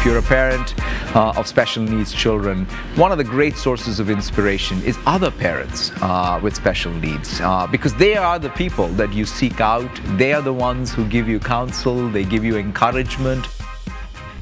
[0.00, 0.74] if you're a parent
[1.14, 2.64] uh, of special needs children,
[2.96, 7.66] one of the great sources of inspiration is other parents uh, with special needs uh,
[7.66, 9.90] because they are the people that you seek out.
[10.16, 13.46] They are the ones who give you counsel, they give you encouragement.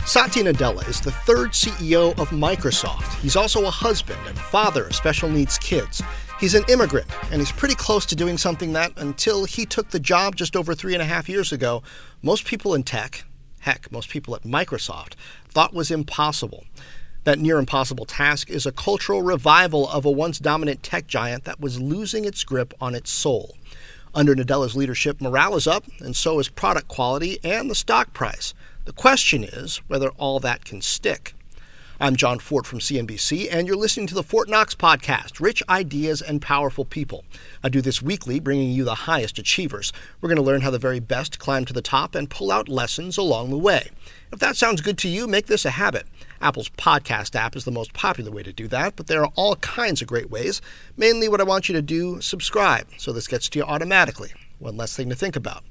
[0.07, 3.19] Satya Nadella is the third CEO of Microsoft.
[3.19, 6.05] He's also a husband and father of special needs kids.
[6.39, 9.99] He's an immigrant, and he's pretty close to doing something that, until he took the
[9.99, 11.83] job just over three and a half years ago,
[12.23, 13.25] most people in tech,
[13.61, 15.15] heck, most people at Microsoft,
[15.59, 16.63] thought was impossible.
[17.25, 21.59] That near impossible task is a cultural revival of a once dominant tech giant that
[21.59, 23.57] was losing its grip on its soul.
[24.15, 28.55] Under Nadella's leadership, morale is up, and so is product quality and the stock price.
[28.85, 31.35] The question is whether all that can stick.
[32.01, 36.23] I'm Jon Fortt from CNBC, and you're listening to the Fortt Knox podcast Rich Ideas
[36.23, 37.25] and Powerful People.
[37.65, 39.93] I do this weekly, bringing you the highest achievers.
[40.21, 42.69] We're going to learn how the very best climb to the top and pull out
[42.69, 43.91] lessons along the way.
[44.31, 46.07] If that sounds good to you, make this a habit.
[46.41, 49.57] Apple's podcast app is the most popular way to do that, but there are all
[49.57, 50.61] kinds of great ways.
[50.97, 54.33] Mainly, what I want you to do subscribe, so this gets to you automatically.
[54.59, 55.65] One less thing to think about.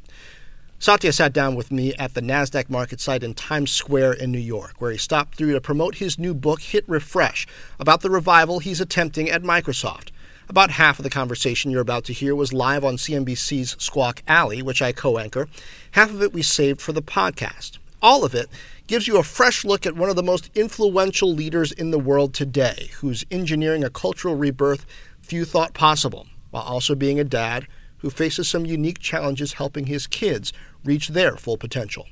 [0.79, 4.75] Satya sat down with me at the NASDAQ MarketSite in Times Square in New York,
[4.79, 7.47] where he stopped through to promote his new book, Hit Refresh,
[7.79, 10.09] about the revival he's attempting at Microsoft.
[10.49, 14.61] About half of the conversation you're about to hear was live on CNBC's Squawk Alley,
[14.61, 15.47] which I co anchor.
[15.91, 17.79] Half of it we saved for the podcast.
[18.01, 18.49] All of it
[18.85, 22.33] gives you a fresh look at one of the most influential leaders in the world
[22.33, 24.85] today, who's engineering a cultural rebirth
[25.21, 30.05] few thought possible, while also being a dad who faces some unique challenges helping his
[30.05, 30.53] kids
[30.83, 32.07] reach their full potential.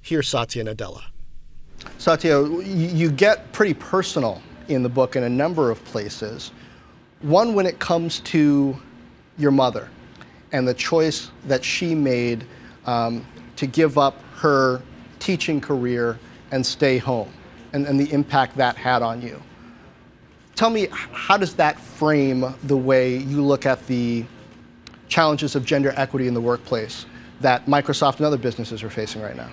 [0.00, 1.04] Here's Satya Nadella.
[1.98, 6.50] Satya, you get pretty personal in the book in a number of places.
[7.20, 8.76] One, when it comes to
[9.36, 9.88] your mother
[10.52, 12.46] and the choice that she made
[12.86, 14.82] um, to give up her
[15.24, 16.18] teaching career
[16.50, 17.32] and stay home,
[17.72, 19.42] and, and the impact that had on you.
[20.54, 24.24] Tell me, how does that frame the way you look at the
[25.08, 27.06] challenges of gender equity in the workplace
[27.40, 29.50] that Microsoft and other businesses are facing right now?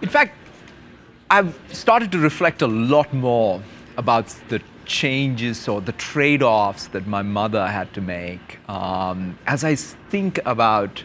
[0.00, 0.34] In fact,
[1.28, 3.60] I've started to reflect a lot more
[3.96, 8.60] about the changes or the trade offs that my mother had to make.
[8.68, 11.02] Um, as I think about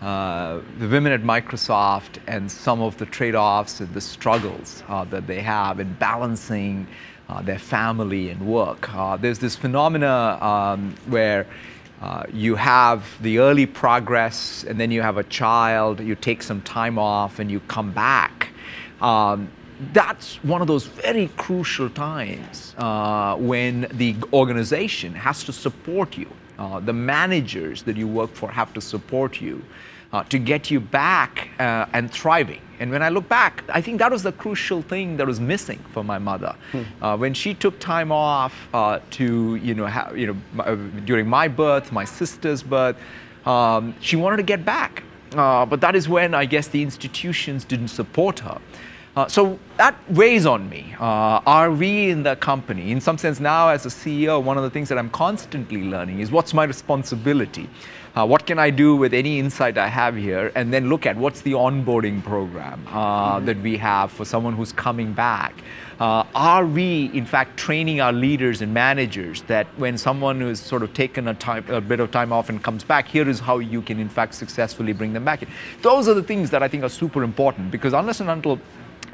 [0.00, 5.04] uh, the women at Microsoft and some of the trade offs and the struggles uh,
[5.04, 6.86] that they have in balancing
[7.28, 11.46] uh, their family and work, uh, there's this phenomena um, where
[12.00, 16.62] uh, you have the early progress, and then you have a child, you take some
[16.62, 18.50] time off, and you come back.
[19.00, 19.50] Um,
[19.92, 26.28] that's one of those very crucial times uh, when the organization has to support you.
[26.58, 29.62] Uh, the managers that you work for have to support you
[30.12, 32.60] uh, to get you back uh, and thriving.
[32.80, 35.84] And when I look back, I think that was the crucial thing that was missing
[35.92, 36.54] for my mother.
[36.72, 36.82] Hmm.
[37.02, 41.26] Uh, when she took time off uh, to, you know, ha- you know, uh, during
[41.28, 42.96] my birth, my sister's birth,
[43.46, 45.02] um, she wanted to get back.
[45.34, 48.60] Uh, but that is when I guess the institutions didn't support her.
[49.18, 50.94] Uh, so that weighs on me.
[51.00, 52.92] Uh, are we in the company?
[52.92, 56.20] In some sense, now as a CEO, one of the things that I'm constantly learning
[56.20, 57.68] is what's my responsibility?
[58.14, 60.52] Uh, what can I do with any insight I have here?
[60.54, 62.92] And then look at what's the onboarding program uh,
[63.38, 63.46] mm-hmm.
[63.46, 65.52] that we have for someone who's coming back.
[65.98, 70.84] Uh, are we, in fact, training our leaders and managers that when someone who's sort
[70.84, 73.58] of taken a, time, a bit of time off and comes back, here is how
[73.58, 75.42] you can, in fact, successfully bring them back?
[75.82, 78.60] Those are the things that I think are super important because unless and until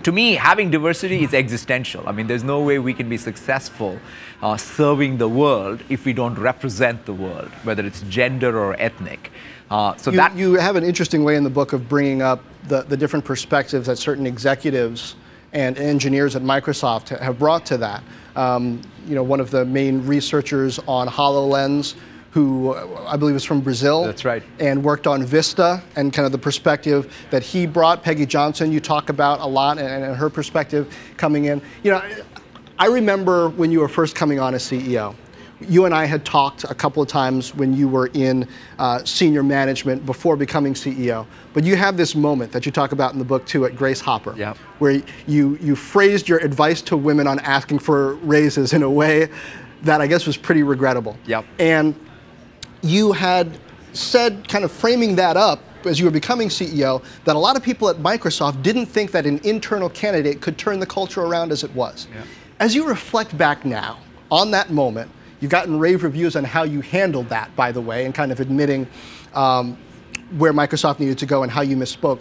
[0.04, 2.06] to me, having diversity is existential.
[2.06, 3.98] I mean, there's no way we can be successful
[4.42, 9.32] uh, serving the world if we don't represent the world, whether it's gender or ethnic.
[9.70, 12.44] Uh, so you, that you have an interesting way in the book of bringing up
[12.68, 15.16] the, the different perspectives that certain executives
[15.54, 18.02] and engineers at Microsoft have brought to that.
[18.36, 21.94] Um, you know, one of the main researchers on HoloLens
[22.34, 24.02] who uh, I believe is from Brazil.
[24.02, 24.42] That's right.
[24.58, 28.02] And worked on Vista and kind of the perspective that he brought.
[28.02, 31.62] Peggy Johnson, you talk about a lot, and, and her perspective coming in.
[31.84, 32.02] You know,
[32.76, 35.14] I remember when you were first coming on as CEO.
[35.60, 38.48] You and I had talked a couple of times when you were in
[38.80, 41.28] uh, senior management before becoming CEO.
[41.52, 44.00] But you have this moment that you talk about in the book too at Grace
[44.00, 44.56] Hopper, yep.
[44.80, 49.28] where you, you phrased your advice to women on asking for raises in a way
[49.82, 51.16] that I guess was pretty regrettable.
[51.26, 51.44] Yep.
[51.60, 51.94] And
[52.84, 53.58] you had
[53.92, 57.62] said, kind of framing that up as you were becoming CEO, that a lot of
[57.62, 61.62] people at Microsoft didn't think that an internal candidate could turn the culture around as
[61.62, 62.06] it was.
[62.14, 62.22] Yeah.
[62.60, 63.98] As you reflect back now
[64.30, 65.10] on that moment,
[65.40, 68.40] you've gotten rave reviews on how you handled that, by the way, and kind of
[68.40, 68.86] admitting
[69.34, 69.76] um,
[70.38, 72.20] where Microsoft needed to go and how you misspoke.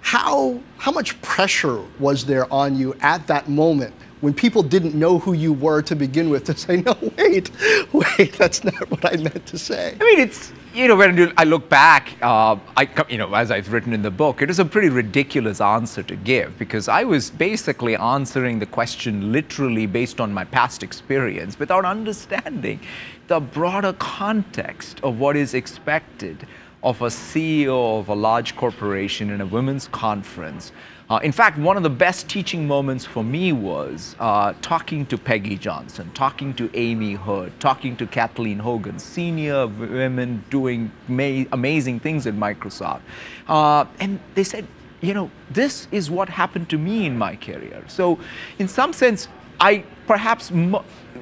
[0.00, 5.18] how, how much pressure was there on you at that moment when people didn't know
[5.18, 7.50] who you were to begin with to say, no, wait,
[7.92, 9.96] wait, that's not what I meant to say?
[10.00, 13.72] I mean, it's, you know, when I look back, uh, I, you know, as I've
[13.72, 17.30] written in the book, it was a pretty ridiculous answer to give because I was
[17.30, 22.78] basically answering the question literally based on my past experience without understanding
[23.26, 26.46] the broader context of what is expected
[26.84, 30.70] of a CEO of a large corporation in a women's conference.
[31.10, 35.18] Uh, in fact, one of the best teaching moments for me was uh, talking to
[35.18, 42.00] Peggy Johnson, talking to Amy Hood, talking to Kathleen Hogan, senior women doing ma- amazing
[42.00, 43.00] things at Microsoft.
[43.48, 44.66] Uh, and they said,
[45.00, 47.84] you know, this is what happened to me in my career.
[47.88, 48.18] So,
[48.58, 49.28] in some sense,
[49.60, 50.50] I perhaps,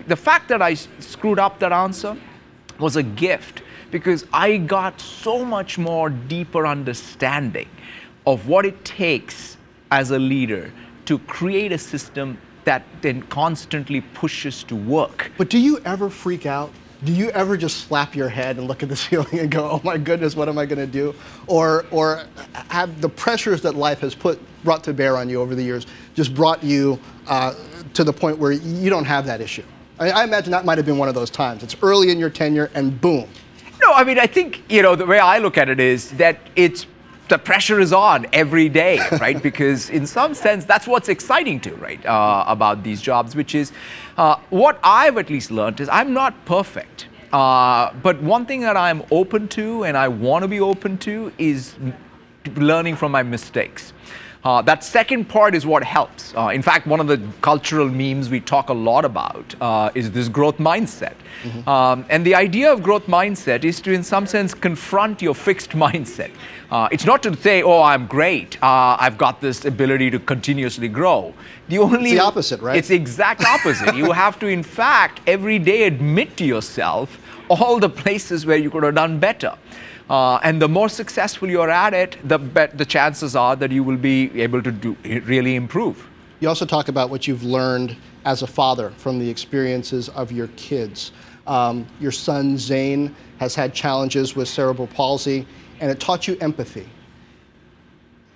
[0.07, 2.17] the fact that I screwed up that answer
[2.79, 7.69] was a gift because I got so much more deeper understanding
[8.27, 9.57] of what it takes
[9.91, 10.73] as a leader
[11.07, 15.33] to create a system that then constantly pushes to work.
[15.39, 16.71] But do you ever freak out?
[17.03, 19.81] Do you ever just slap your head and look at the ceiling and go, "Oh
[19.83, 21.15] my goodness, what am I going to do?"
[21.47, 22.25] Or, or
[22.69, 25.87] have the pressures that life has put brought to bear on you over the years
[26.15, 27.55] just brought you uh,
[27.95, 29.65] to the point where you don't have that issue?
[29.99, 31.63] I, I imagine that might have been one of those times.
[31.63, 33.27] It's early in your tenure, and boom,
[33.81, 36.39] no, I mean, I think, you know, the way I look at it is that
[36.55, 36.87] it's
[37.31, 39.43] the pressure is on every day, right?
[39.43, 43.73] because in some sense, that's what's exciting to, right, uh, about these jobs, which is
[44.19, 47.09] uh, what I've at least learned is I'm not perfect.
[47.33, 51.33] Uh, but one thing that I'm open to and I want to be open to
[51.39, 51.77] is
[52.57, 53.93] learning from my mistakes.
[54.43, 56.35] Uh, that second part is what helps.
[56.35, 60.11] Uh, in fact, one of the cultural memes we talk a lot about uh, is
[60.13, 61.15] this growth mindset.
[61.43, 61.69] Mm-hmm.
[61.69, 65.71] Um, and the idea of growth mindset is to, in some sense, confront your fixed
[65.87, 66.31] mindset.
[66.71, 70.87] Uh, it's not to say, oh, I'm great, uh, I've got this ability to continuously
[70.87, 71.35] grow.
[71.69, 72.77] The only it's the opposite, right?
[72.77, 73.97] It's the exact opposite.
[73.97, 78.71] you have to, in fact, every day admit to yourself all the places where you
[78.71, 79.57] could have done better.
[80.09, 83.83] Uh, and the more successful you're at it, the, be- the chances are that you
[83.83, 86.09] will be able to do, really improve.
[86.39, 90.49] You also talk about what you've learned as a father from the experiences of your
[90.57, 91.13] kids.
[91.47, 95.47] Um, your son Zain has had challenges with cerebral palsy,
[95.81, 96.89] and it taught you empathy.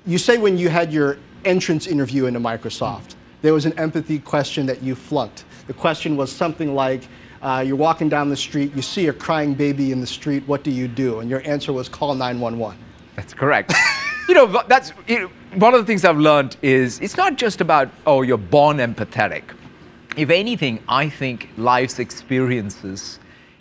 [0.07, 4.67] You say when you had your entrance interview into Microsoft, there was an empathy question
[4.67, 5.45] that you flunked.
[5.67, 7.07] The question was something like,
[7.43, 10.63] uh, you're walking down the street, you see a crying baby in the street, what
[10.63, 11.21] do you do?
[11.21, 12.79] And your answer was call 911.
[13.17, 13.75] That's correct.
[14.29, 17.61] you know, that's you know, one of the things I've learned is it's not just
[17.61, 19.43] about, oh, you're born empathetic.
[20.17, 23.19] If anything, I think life's experiences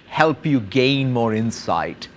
[0.08, 2.08] help you gain more insight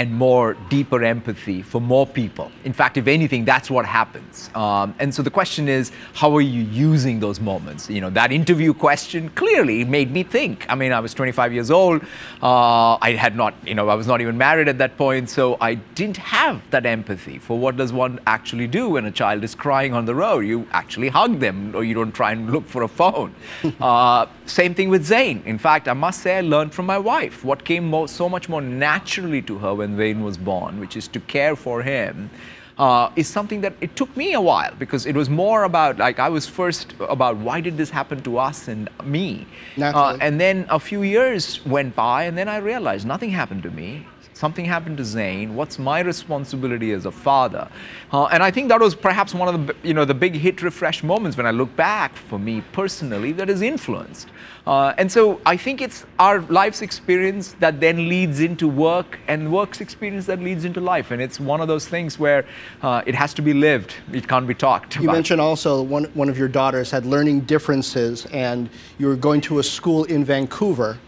[0.00, 2.50] and more deeper empathy for more people.
[2.64, 4.48] In fact, if anything, that's what happens.
[4.54, 7.90] Um, and so the question is, how are you using those moments?
[7.90, 10.64] You know, that interview question clearly made me think.
[10.70, 12.00] I mean, I was 25 years old.
[12.42, 15.58] Uh, I had not, you know, I was not even married at that point, so
[15.60, 19.54] I didn't have that empathy for what does one actually do when a child is
[19.54, 20.46] crying on the road.
[20.46, 23.34] You actually hug them, or you don't try and look for a phone.
[23.82, 25.42] uh, same thing with Zain.
[25.44, 28.48] In fact, I must say, I learned from my wife what came more, so much
[28.48, 32.30] more naturally to her when when Zain was born, which is to care for him,
[32.78, 36.18] uh, is something that it took me a while because it was more about like
[36.18, 39.46] I was first about why did this happen to us and me,
[39.94, 43.70] uh, and then a few years went by, and then I realized nothing happened to
[43.70, 44.06] me
[44.40, 45.54] something happened to Zain.
[45.54, 47.68] What's my responsibility as a father?
[48.10, 50.62] Uh, and I think that was perhaps one of the you know the big hit
[50.62, 54.28] refresh moments when I look back for me personally that is influenced.
[54.66, 59.52] Uh, and so I think it's our life's experience that then leads into work, and
[59.52, 61.10] work's experience that leads into life.
[61.10, 62.44] And it's one of those things where
[62.82, 63.94] uh, it has to be lived.
[64.12, 64.96] It can't be talked.
[64.96, 65.12] You about.
[65.18, 69.58] mentioned also one one of your daughters had learning differences, and you were going to
[69.58, 70.98] a school in Vancouver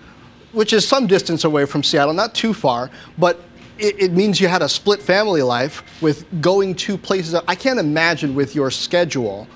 [0.52, 3.40] which is some distance away from Seattle, not too far, but
[3.78, 7.35] it, it, means you had a split family life with going to places.
[7.35, 9.49] I can't imagine with your schedule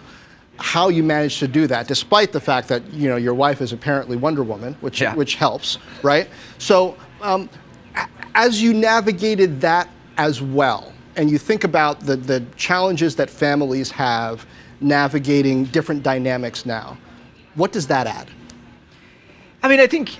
[0.58, 3.72] how you managed to do that, despite the fact that you know your wife is
[3.72, 5.14] apparently Wonder Woman, which yeah.
[5.14, 6.28] which helps, right?
[6.58, 7.48] So um,
[8.34, 13.90] as you navigated that as well, and you think about the the challenges that families
[13.90, 14.46] have
[14.80, 16.96] navigating different dynamics now,
[17.54, 18.30] what does that add?
[19.62, 20.16] I mean, I think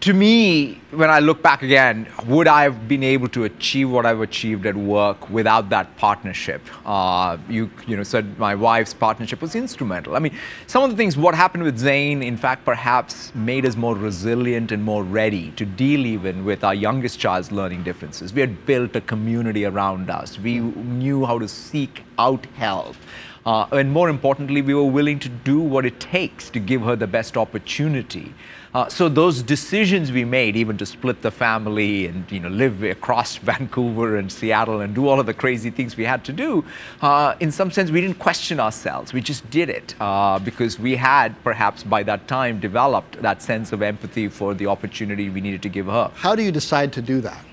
[0.00, 4.06] to me, when I look back again, would I have been able to achieve what
[4.06, 6.62] I've achieved at work without that partnership?
[6.86, 10.16] Uh, you, you know, said my wife's partnership was instrumental.
[10.16, 10.34] I mean,
[10.66, 14.72] some of the things, what happened with Zain, in fact, perhaps made us more resilient
[14.72, 18.32] and more ready to deal even with our youngest child's learning differences.
[18.32, 20.38] We had built a community around us.
[20.38, 22.96] We knew how to seek out help.
[23.44, 26.96] Uh, and more importantly, we were willing to do what it takes to give her
[26.96, 28.34] the best opportunity.
[28.72, 32.82] Uh, so those decisions we made, even to split the family and you know live
[32.84, 36.64] across Vancouver and Seattle and do all of the crazy things we had to do,
[37.02, 39.12] uh, in some sense we didn't question ourselves.
[39.12, 43.72] We just did it uh, because we had perhaps by that time developed that sense
[43.72, 46.10] of empathy for the opportunity we needed to give her.
[46.14, 47.44] How do you decide to do that?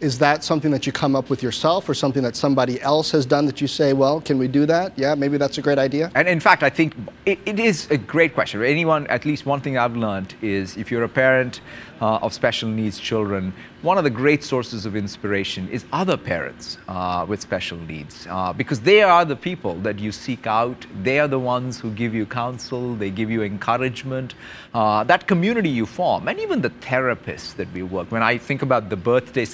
[0.00, 3.26] Is that something that you come up with yourself or something that somebody else has
[3.26, 4.98] done that you say, well, can we do that?
[4.98, 6.10] Yeah, maybe that's a great idea?
[6.14, 6.94] And in fact, I think
[7.26, 8.62] it, it is a great question.
[8.62, 11.60] Anyone, at least one thing I've learned is if you're a parent
[12.00, 13.52] uh, of special needs children,
[13.82, 18.52] one of the great sources of inspiration is other parents uh, with special needs uh,
[18.52, 20.86] because they are the people that you seek out.
[21.02, 24.34] They are the ones who give you counsel, they give you encouragement.
[24.74, 28.10] Uh, that community you form, and even the therapists that we work.
[28.10, 29.44] When I think about the birthday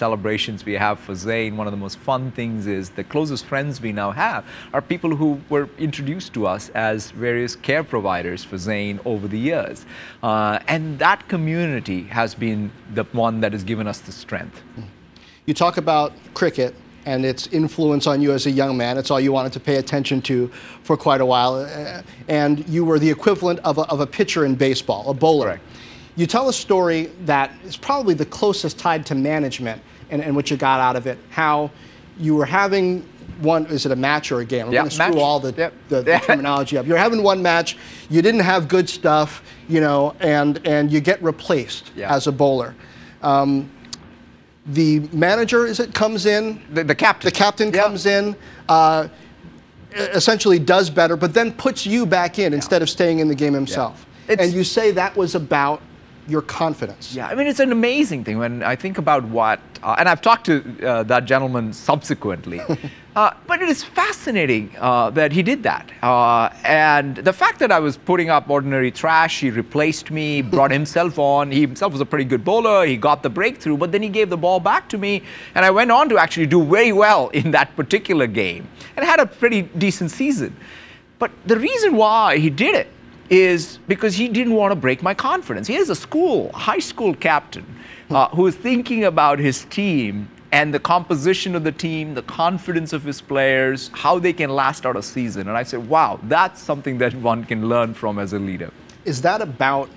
[0.67, 3.91] we have for Zain, one of the most fun things is the closest friends we
[3.91, 9.01] now have are people who were introduced to us as various care providers for Zain
[9.07, 9.87] over the years.
[10.23, 14.61] Uh, and that community has been the one that has given us the strength.
[15.47, 16.75] You talk about cricket
[17.07, 18.99] and its influence on you as a young man.
[18.99, 20.49] It's all you wanted to pay attention to
[20.83, 21.55] for quite a while.
[21.55, 25.47] Uh, and you were the equivalent of a, of a pitcher in baseball, a bowler.
[25.47, 25.63] Correct.
[26.17, 30.51] You tell a story that is probably the closest tied to management and, and what
[30.51, 31.19] you got out of it.
[31.31, 31.71] How
[32.19, 33.07] you were having
[33.41, 34.67] one, is it a match or a game?
[34.69, 35.17] I'm Yeah, going to screw match.
[35.19, 35.73] all the, Yep.
[35.89, 36.87] the, the terminology up.
[36.87, 37.77] You're having one match,
[38.09, 42.15] you didn't have good stuff, you know, and, and you get replaced Yeah.
[42.15, 42.75] as a bowler.
[43.23, 43.69] Um,
[44.67, 47.29] the manager, is it, comes in, The, the captain.
[47.29, 48.35] the captain comes in,
[48.69, 49.09] uh,
[49.95, 53.55] essentially does better, but then puts you back in instead of staying in the game
[53.55, 54.07] himself.
[54.29, 55.81] And you say that was about
[56.29, 57.15] your confidence.
[57.15, 60.21] Yeah, I mean, it's an amazing thing when I think about what, uh, and I've
[60.21, 62.61] talked to uh, that gentleman subsequently,
[63.17, 65.91] uh, but it is fascinating uh, that he did that.
[66.03, 70.71] Uh, and the fact that I was putting up ordinary trash, he replaced me, brought
[70.71, 71.53] himself on.
[71.53, 74.29] He himself was a pretty good bowler, he got the breakthrough, but then he gave
[74.29, 75.23] the ball back to me,
[75.55, 79.21] and I went on to actually do very well in that particular game and had
[79.21, 80.57] a pretty decent season.
[81.19, 82.89] But the reason why he did it
[83.31, 85.67] is because he didn't want to break my confidence.
[85.67, 87.67] He is a school, high school captain
[88.11, 92.93] uh, who is thinking about his team and the composition of the team, the confidence
[92.93, 95.49] of his players, how they can last out a season.
[95.49, 98.71] And I said, wow, that's something that one can learn from as a leader.
[99.05, 99.89] Is that about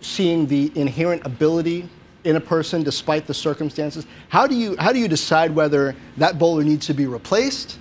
[0.00, 1.88] seeing the inherent ability
[2.24, 4.06] in a person despite the circumstances?
[4.28, 7.78] How do you how do you decide whether that bowler needs to be replaced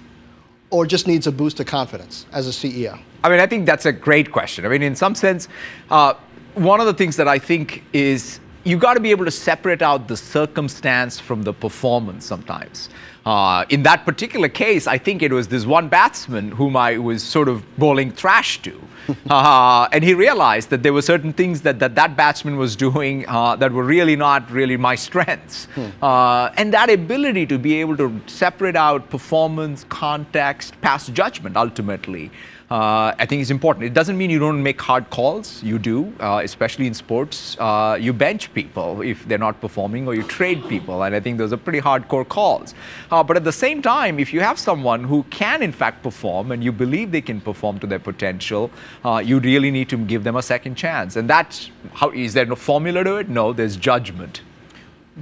[0.69, 2.99] or just needs a boost of confidence as a CEO?
[3.23, 4.65] I mean, I think that's a great question.
[4.65, 5.47] I mean, in some sense,
[5.89, 6.13] uh,
[6.55, 9.81] one of the things that I think is you got to be able to separate
[9.81, 12.89] out the circumstance from the performance sometimes.
[13.25, 17.23] Uh, in that particular case, I think it was this one batsman whom I was
[17.23, 18.79] sort of bowling trash to.
[19.29, 23.27] uh, and he realized that there were certain things that that, that batsman was doing
[23.27, 25.67] uh, that were really not really my strengths.
[26.01, 32.29] Uh, and that ability to be able to separate out performance, context, past judgment ultimately.
[32.69, 33.85] Uh, I think is important.
[33.85, 35.63] It doesn't mean you don't make hard calls.
[35.63, 37.57] You do, uh, especially in sports.
[37.59, 41.39] Uh, you bench people if they're not performing, or you trade people, and I think
[41.39, 42.75] those are pretty hardcore calls.
[43.09, 46.51] Uh, but at the same time, if you have someone who can in fact perform,
[46.51, 48.69] and you believe they can perform to their potential,
[49.03, 51.15] uh, you really need to give them a second chance.
[51.15, 52.11] And that's how.
[52.11, 53.29] Is there no formula to it?
[53.29, 53.53] No.
[53.53, 54.41] There's judgment.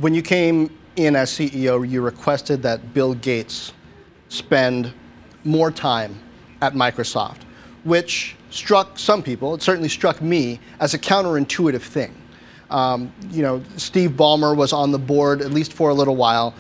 [0.01, 3.71] When you came in as CEO, you requested that Bill Gates
[4.29, 4.93] spend
[5.45, 6.19] more time
[6.61, 7.41] at Microsoft,
[7.83, 12.15] which struck some people, it certainly struck me, as a counterintuitive thing.
[12.69, 16.53] Um, you know, Steve Ballmer was on the board at least for a little while.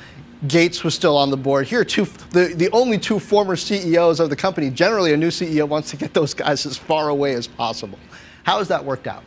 [0.47, 1.67] Gates was still on the board.
[1.67, 4.69] Here, are two, the, the only two former CEOs of the company.
[4.69, 7.97] Generally, a new CEO wants to get those guys as far away as possible.
[8.43, 9.23] How has that worked out?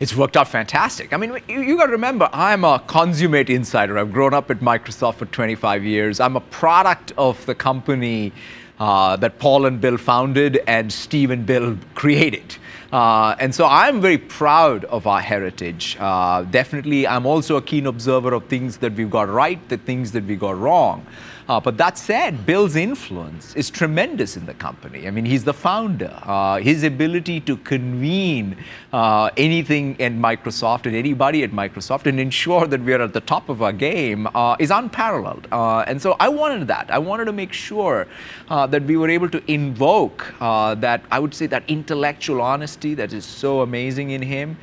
[0.00, 1.12] It's worked out fantastic.
[1.12, 3.98] I mean, you, you got to remember, I'm a consummate insider.
[3.98, 6.20] I've grown up at Microsoft for 25 years.
[6.20, 8.32] I'm a product of the company
[8.78, 12.56] uh, that Paul and Bill founded and Steve and Bill created.
[12.92, 15.96] Uh, and so I'm very proud of our heritage.
[15.98, 20.12] Uh, definitely, I'm also a keen observer of things that we've got right, the things
[20.12, 21.04] that we got wrong.
[21.48, 25.06] Uh, but that said, Bill's influence is tremendous in the company.
[25.06, 26.18] I mean, he's the founder.
[26.22, 28.56] Uh, his ability to convene
[28.92, 33.20] uh, anything at Microsoft and anybody at Microsoft and ensure that we are at the
[33.20, 35.46] top of our game uh, is unparalleled.
[35.52, 36.90] Uh, and so I wanted that.
[36.90, 38.06] I wanted to make sure
[38.48, 43.12] uh, that we were able to invoke that, I would say, that intellectual honesty that
[43.12, 44.56] is so amazing in him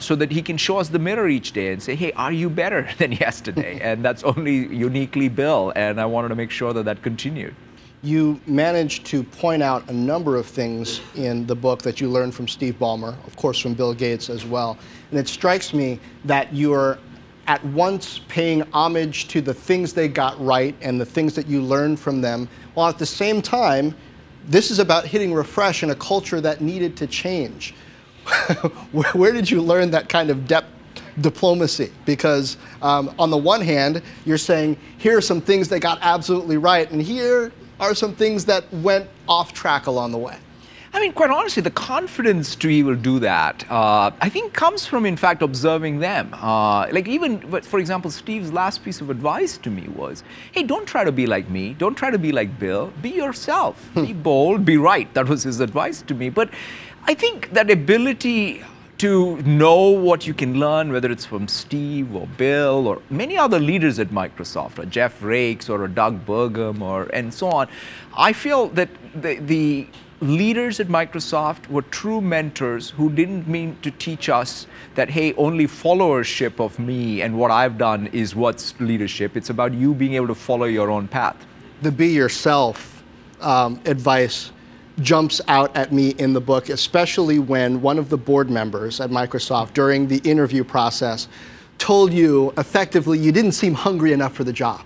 [0.00, 2.48] so that he can show us the mirror each day and say, hey, are you
[2.50, 3.80] better than yesterday?
[3.80, 5.72] and that's only uniquely Bill.
[5.76, 7.54] And I wanted to make sure that that continued.
[8.02, 12.34] You managed to point out a number of things in the book that you learned
[12.34, 14.76] from Steve Ballmer, of course, from Bill Gates as well.
[15.10, 16.98] And it strikes me that you're
[17.46, 21.62] at once paying homage to the things they got right and the things that you
[21.62, 23.94] learned from them, while at the same time,
[24.46, 27.74] this is about hitting refresh in a culture that needed to change.
[28.92, 30.73] Where did you learn that kind of depth
[31.20, 35.98] diplomacy because um, on the one hand you're saying here are some things that got
[36.02, 40.36] absolutely right and here are some things that went off track along the way
[40.94, 45.04] I mean, quite honestly, the confidence to even do that, uh, I think, comes from,
[45.04, 46.32] in fact, observing them.
[46.32, 50.86] Uh, like, even, for example, Steve's last piece of advice to me was hey, don't
[50.86, 51.74] try to be like me.
[51.74, 52.92] Don't try to be like Bill.
[53.02, 53.90] Be yourself.
[53.96, 54.64] be bold.
[54.64, 55.12] Be right.
[55.14, 56.30] That was his advice to me.
[56.30, 56.48] But
[57.06, 58.62] I think that ability
[59.04, 63.60] to know what you can learn, whether it's from Steve or Bill or many other
[63.60, 67.68] leaders at Microsoft, or Jeff Raikes or Doug Burgum or and so on.
[68.16, 69.88] I feel that the, the
[70.22, 75.66] leaders at Microsoft were true mentors who didn't mean to teach us that, hey, only
[75.66, 79.36] followership of me and what I've done is what's leadership.
[79.36, 81.36] It's about you being able to follow your own path.
[81.82, 83.02] The be yourself
[83.42, 84.50] um, advice
[85.00, 89.10] jumps out at me in the book, especially when one of the board members at
[89.10, 91.28] Microsoft during the interview process
[91.78, 94.84] told you effectively you didn't seem hungry enough for the job.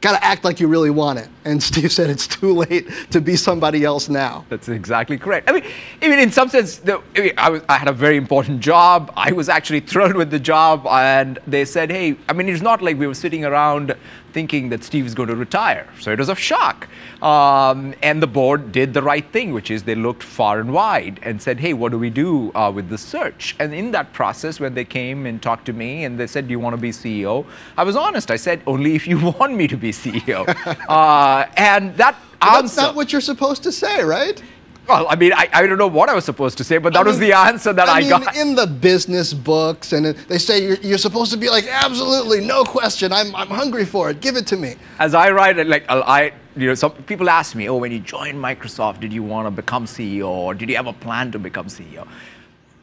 [0.00, 1.28] Got to act like you really want it.
[1.44, 4.44] And Steve said it's too late to be somebody else now.
[4.48, 5.48] That's exactly correct.
[5.48, 5.64] I mean,
[6.02, 8.60] I mean in some sense, the, I, mean, I, was, I had a very important
[8.60, 9.12] job.
[9.16, 10.86] I was actually thrilled with the job.
[10.86, 13.94] And they said, hey, I mean, it's not like we were sitting around
[14.32, 15.86] thinking that Steve is going to retire.
[15.98, 16.88] So it was a shock.
[17.22, 21.20] Um, and the board did the right thing, which is they looked far and wide
[21.22, 23.56] and said, hey, what do we do uh, with the search?
[23.58, 26.52] And in that process, when they came and talked to me and they said, do
[26.52, 27.44] you want to be CEO?
[27.76, 28.30] I was honest.
[28.30, 30.48] I said, only if you want me to be CEO.
[30.88, 34.42] uh, Uh, and that answer, That's not what you're supposed to say, right?
[34.88, 37.06] Well, I mean, I, I don't know what I was supposed to say, but that
[37.06, 38.36] I was the answer that I, I mean, got.
[38.36, 42.64] In the business books, and they say you're, you're supposed to be like, absolutely, no
[42.64, 44.74] question, I'm, I'm hungry for it, give it to me.
[44.98, 48.00] As I write it, like, I, you know, some people ask me, oh, when you
[48.00, 51.38] joined Microsoft, did you want to become CEO, or did you have a plan to
[51.38, 52.08] become CEO?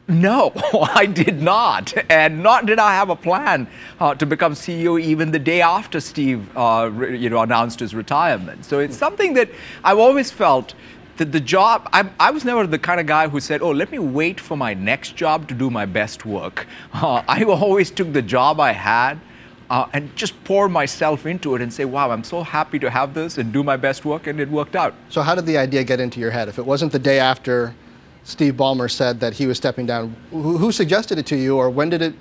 [0.08, 0.52] No,
[0.94, 1.92] I did not.
[2.10, 3.68] And not did I have a plan
[4.00, 8.64] uh, to become CEO even the day after Steve uh, you know, announced his retirement.
[8.64, 9.50] So it's something that
[9.84, 10.74] I've always felt
[11.18, 13.90] that the job, I, I, was never the kind of guy who said, oh, let
[13.90, 16.66] me wait for my next job to do my best work.
[16.92, 19.20] Uh, I always took the job I had
[19.70, 23.14] uh, and just pour myself into it and say, wow, I'm so happy to have
[23.14, 24.94] this and do my best work, and it worked out.
[25.10, 26.48] So, how did the idea get into your head?
[26.48, 27.74] If it wasn't the day after
[28.28, 31.70] Steve Ballmer said that he was stepping down, who, who suggested it to you, or
[31.70, 32.14] when did it?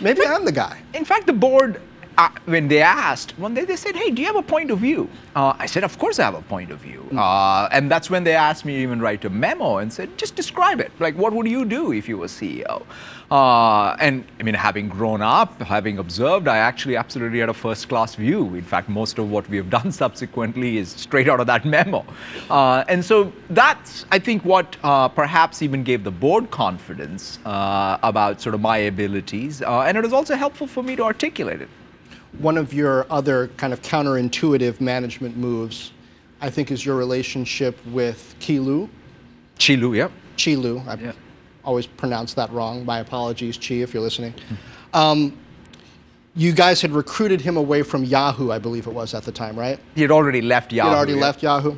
[0.00, 0.80] Maybe I'm the guy.
[0.94, 1.82] In fact, the board
[2.16, 4.78] uh, when they asked, one day they said, "Hey, do you have a point of
[4.78, 7.18] view?" Uh, I said, "Of course I have a point of view." Mm.
[7.18, 10.34] Uh, and that's when they asked me to even write a memo and said, "Just
[10.34, 10.92] describe it.
[10.98, 12.82] Like, what would you do if you were CEO?"
[13.30, 18.16] Uh, and I mean, having grown up, having observed, I actually absolutely had a first-class
[18.16, 18.54] view.
[18.54, 22.04] In fact, most of what we have done subsequently is straight out of that memo.
[22.48, 28.40] Uh, and so that's, I think, what uh, perhaps even gave the board confidence about
[28.40, 31.68] sort of my abilities, and it was also helpful for me to articulate it
[32.38, 35.92] one of your other kind of counterintuitive management moves,
[36.40, 38.60] I think, is your relationship with Qi
[39.58, 40.08] Qi Lu, yeah.
[40.36, 40.78] Qi Lu.
[40.86, 41.12] I yeah.
[41.64, 42.84] Always pronounce that wrong.
[42.84, 44.34] My apologies, Qi, if you're listening.
[44.94, 45.36] Um,
[46.34, 49.58] you guys had recruited him away from Yahoo, I believe it was at the time,
[49.58, 49.78] right?
[49.94, 50.88] He had already left Yahoo.
[50.88, 51.20] He had already yeah.
[51.20, 51.76] left Yahoo.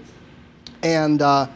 [0.82, 1.46] And uh,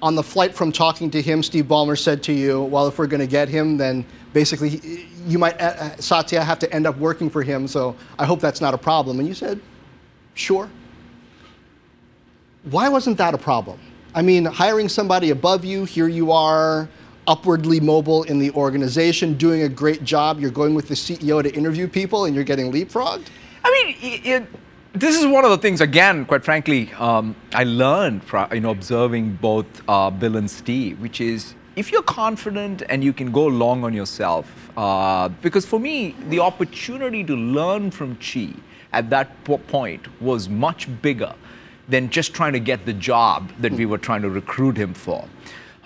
[0.00, 3.06] on the flight from talking to him, Steve Ballmer said to you, well, if we're
[3.06, 6.96] going to get him, then basically you might, uh, uh, Satya, have to end up
[6.98, 9.18] working for him, so I hope that's not a problem.
[9.18, 9.60] And you said,
[10.34, 10.70] sure.
[12.64, 13.80] Why wasn't that a problem?
[14.14, 16.88] I mean, hiring somebody above you, here you are,
[17.26, 20.40] upwardly mobile in the organization, doing a great job.
[20.40, 23.26] You're going with the CEO to interview people and you're getting leapfrogged?
[23.64, 24.46] I mean, it,
[24.92, 28.70] this is one of the things, again, quite frankly, um, I learned from you know,
[28.70, 33.46] observing both uh, Bill and Steve, which is if you're confident and you can go
[33.46, 38.56] long on yourself, uh, because for me, the opportunity to learn from Qi
[38.92, 41.34] at that point was much bigger
[41.88, 45.28] than just trying to get the job that we were trying to recruit him for.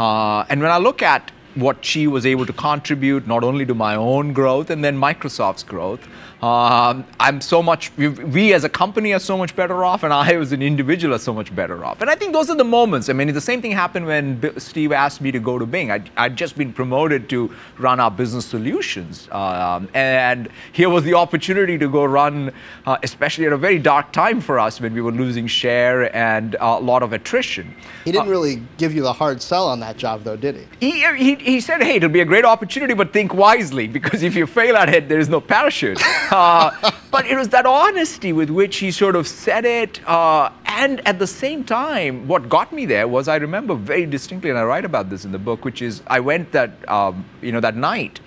[0.01, 3.75] Uh, and when I look at what Qi was able to contribute, not only to
[3.75, 6.09] my own growth and then Microsoft's growth,
[6.43, 10.13] um, I'm so much, we, we, as a company are so much better off, and
[10.13, 12.01] I as an individual are so much better off.
[12.01, 13.11] And I think those are the moments.
[13.11, 15.91] I mean, the same thing happened when Steve asked me to go to Bing.
[15.91, 19.29] I'd, I'd just been promoted to run our business solutions.
[19.31, 22.53] Um, and here was the opportunity to go run,
[22.87, 26.57] uh, especially at a very dark time for us when we were losing share and
[26.59, 27.75] a lot of attrition.
[28.07, 30.91] He didn't uh, really give you the hard sell on that job, though, did he?
[30.91, 31.35] He, he?
[31.35, 34.75] he said, hey, it'll be a great opportunity, but think wisely, because if you fail
[34.79, 36.01] at it, there is no parachute.
[36.31, 40.07] Uh, but it was that honesty with which he sort of said it.
[40.09, 44.51] Uh, and at the same time, what got me there was I remember very distinctly,
[44.51, 47.53] and I write about this in the book, which is I went that, um, you
[47.53, 48.21] know, that night.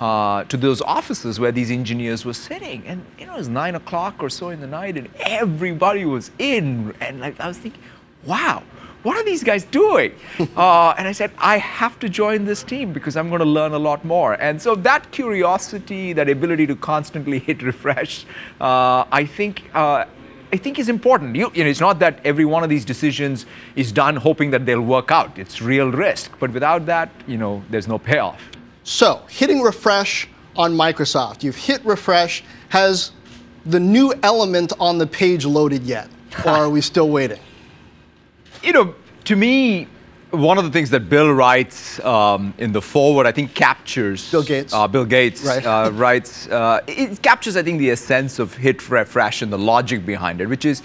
[0.00, 3.76] Uh, to those offices where these engineers were sitting, and you know it was nine
[3.76, 7.80] o'clock or so in the night, and everybody was in, and like I was thinking,
[8.24, 8.64] wow,
[9.02, 10.12] what are these guys doing?
[10.56, 13.72] uh, and I said, I have to join this team because I'm going to learn
[13.72, 14.34] a lot more.
[14.34, 18.24] And so that curiosity, that ability to constantly hit refresh,
[18.60, 19.64] uh, I think.
[19.74, 20.04] Uh,
[20.54, 21.34] I think is important.
[21.34, 24.66] You, you know, it's not that every one of these decisions is done hoping that
[24.66, 25.38] they'll work out.
[25.38, 26.30] It's real risk.
[26.38, 28.38] But without that, you know, there's no payoff.
[28.84, 31.42] So, hitting refresh on Microsoft.
[31.42, 32.44] You've hit refresh.
[32.68, 33.12] Has
[33.64, 36.10] the new element on the page loaded yet?
[36.44, 37.40] Or are we still waiting?
[38.62, 38.94] You know,
[39.24, 39.88] to me,
[40.30, 44.44] one of the things that Bill writes um, in the foreword, I think, captures Bill
[44.44, 44.72] Gates.
[44.72, 45.66] Uh, Bill Gates right.
[45.66, 46.46] uh, writes.
[46.46, 50.46] Uh, it captures, I think, the essence of hit refresh and the logic behind it,
[50.46, 50.82] which is,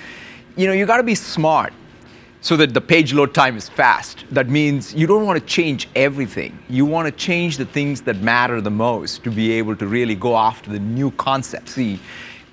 [0.55, 1.71] you know, you got to be smart
[2.41, 4.25] so that the page load time is fast.
[4.31, 6.57] That means you don't want to change everything.
[6.69, 10.15] You want to change the things that matter the most to be able to really
[10.15, 11.73] go after the new concepts.
[11.73, 11.99] See,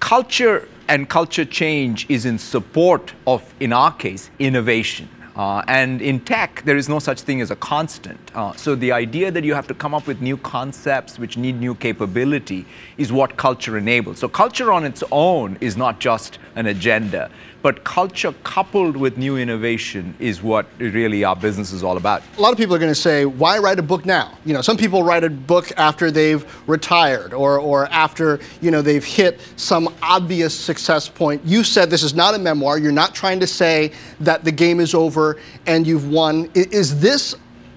[0.01, 5.09] culture and culture change is in support of, in our case, innovation.
[5.37, 8.21] Uh, and in tech, there is no such thing as a constant.
[8.37, 11.59] Uh, so the idea that you have to come up with new concepts which need
[11.59, 12.65] new capability
[12.99, 14.19] is what culture enables.
[14.21, 17.31] So culture on its own is not just an agenda
[17.65, 22.23] but culture coupled with new innovation is what really our business is all about.
[22.37, 24.37] A lot of people are going to say, why write a book now?
[24.45, 28.83] You know, some people write a book after they've retired or, or after, you know,
[28.83, 31.41] they've hit some obvious success point.
[31.43, 32.77] You said this is not a memoir.
[32.77, 36.51] You're not trying to say that the game is over and you've won.
[36.53, 37.35] Is this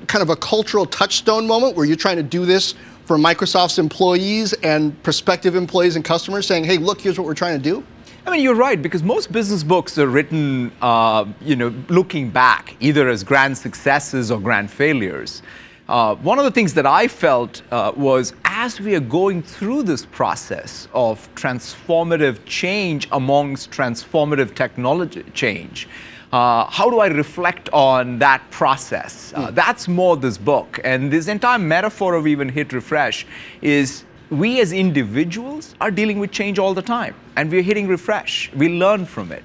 [0.08, 2.73] kind of a cultural touchstone moment where you're trying to do this
[3.06, 7.58] for Microsoft's employees and prospective employees and customers saying, hey, look, here's what we're trying
[7.58, 7.86] to do?
[8.27, 12.75] I mean, you're right because most business books are written, uh, you know, looking back,
[12.81, 15.41] either as grand successes or grand failures.
[15.87, 19.83] Uh, one of the things that I felt uh, was as we are going through
[19.83, 25.87] this process of transformative change amongst transformative technology change,
[26.33, 29.31] uh, how do I reflect on that process?
[29.31, 29.55] Mm.
[29.55, 30.81] That's more this book.
[30.83, 33.25] And this entire metaphor of even hit refresh
[33.61, 38.51] is we as individuals are dealing with change all the time and we're hitting refresh.
[38.53, 39.43] We learn from it.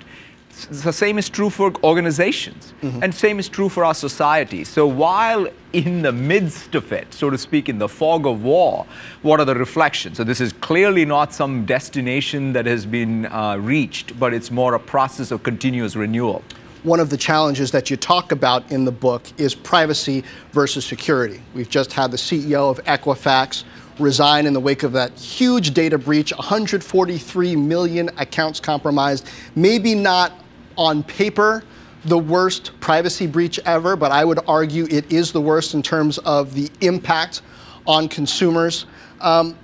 [0.70, 3.02] The same is true for organizations, mm-hmm.
[3.02, 4.64] and same is true for our society.
[4.64, 8.84] So while in the midst of it, so to speak, in the fog of war,
[9.22, 10.18] what are the reflections?
[10.18, 14.74] So this is clearly not some destination that has been uh, reached, but it's more
[14.74, 16.44] a process of continuous renewal
[16.82, 21.40] one of the challenges that you talk about in the book is privacy versus security.
[21.54, 23.62] We've just had the CEO of Equifax
[23.98, 29.28] resign in the wake of that huge data breach 143 million accounts compromised.
[29.55, 30.33] Maybe not
[30.76, 31.62] on paper
[32.05, 36.18] the worst privacy breach ever, but I would argue it is the worst in terms
[36.18, 37.42] of the impact
[37.87, 38.87] on consumers.
[39.20, 39.57] Um,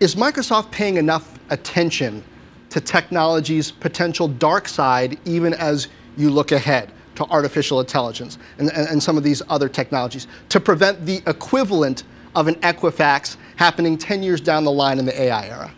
[0.00, 2.24] is Microsoft paying enough attention
[2.70, 8.88] to technology's potential dark side, even as you look ahead to artificial intelligence and, and,
[8.88, 12.04] and some of these other technologies, to prevent the equivalent
[12.38, 15.74] of an Equifax happening 10 years down the line in the AI era?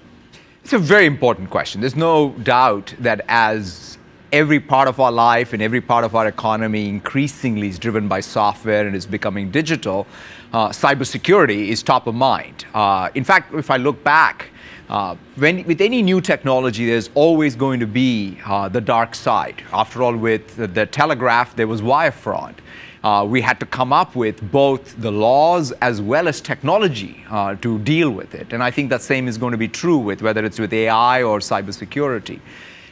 [0.62, 1.80] It's a very important question.
[1.80, 3.96] There's no doubt that as
[4.30, 8.20] every part of our life and every part of our economy increasingly is driven by
[8.20, 10.06] software and is becoming digital,
[10.52, 12.66] uh, cybersecurity is top of mind.
[12.74, 14.50] Uh, in fact, if I look back,
[14.90, 19.62] uh, when, with any new technology, there's always going to be uh, the dark side.
[19.72, 22.60] After all, with the, the telegraph, there was wire fraud
[23.02, 27.54] uh, we had to come up with both the laws as well as technology uh,
[27.56, 28.52] to deal with it.
[28.52, 31.22] And I think that same is going to be true with whether it's with AI
[31.22, 32.40] or cybersecurity.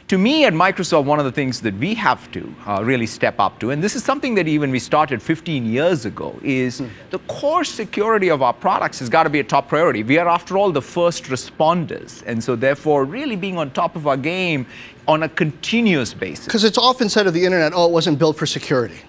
[0.09, 3.35] to me at Microsoft, one of the things that we have to uh, really step
[3.39, 6.89] up to, and this is something that even we started 15 years ago, is mm.
[7.11, 10.01] the core security of our products has got to be a top priority.
[10.01, 12.23] We are, after all, the first responders.
[12.25, 14.65] And so, therefore, really being on top of our game
[15.07, 16.45] on a continuous basis.
[16.45, 19.01] Because it's often said of the internet, oh, it wasn't built for security,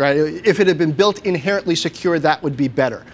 [0.00, 0.16] right?
[0.16, 3.04] If it had been built inherently secure, that would be better.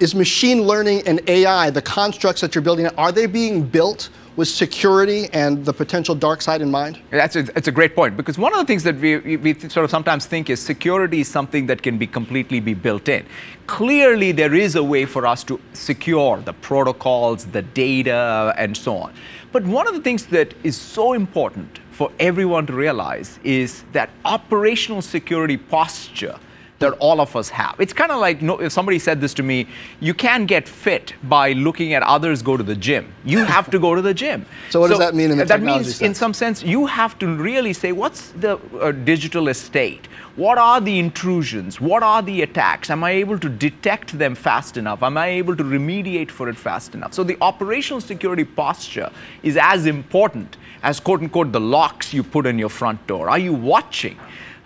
[0.00, 4.46] Is machine learning and AI, the constructs that you're building, are they being built with
[4.46, 7.00] security and the potential dark side in mind?
[7.10, 9.82] That's a, that's a great point because one of the things that we, we sort
[9.82, 13.26] of sometimes think is security is something that can be completely be built in.
[13.66, 18.98] Clearly, there is a way for us to secure the protocols, the data, and so
[18.98, 19.12] on.
[19.50, 24.10] But one of the things that is so important for everyone to realize is that
[24.24, 26.38] operational security posture
[26.78, 27.76] that all of us have.
[27.78, 29.66] It's kind of like no, if somebody said this to me,
[30.00, 33.12] you can't get fit by looking at others go to the gym.
[33.24, 34.46] You have to go to the gym.
[34.70, 36.02] so what so does that mean in the That means, sense?
[36.02, 40.06] in some sense, you have to really say, what's the uh, digital estate?
[40.36, 41.80] What are the intrusions?
[41.80, 42.90] What are the attacks?
[42.90, 45.02] Am I able to detect them fast enough?
[45.02, 47.12] Am I able to remediate for it fast enough?
[47.12, 49.10] So the operational security posture
[49.42, 53.28] is as important as quote unquote the locks you put on your front door.
[53.28, 54.16] Are you watching?